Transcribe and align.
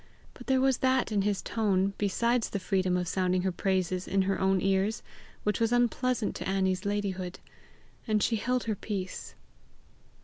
But 0.33 0.47
there 0.47 0.59
was 0.59 0.79
that 0.79 1.11
in 1.11 1.21
his 1.21 1.43
tone, 1.43 1.93
besides 1.99 2.49
the 2.49 2.57
freedom 2.59 2.97
of 2.97 3.07
sounding 3.07 3.43
her 3.43 3.51
praises 3.51 4.07
in 4.07 4.23
her 4.23 4.41
own 4.41 4.59
ears, 4.59 5.03
which 5.43 5.59
was 5.59 5.71
unpleasing 5.71 6.33
to 6.33 6.49
Annie's 6.49 6.85
ladyhood, 6.85 7.37
and 8.07 8.23
she 8.23 8.37
held 8.37 8.63
her 8.63 8.73
peace. 8.73 9.35